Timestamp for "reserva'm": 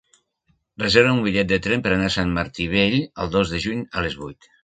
0.83-1.19